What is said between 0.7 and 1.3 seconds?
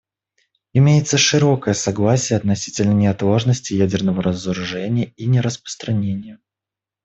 Имеется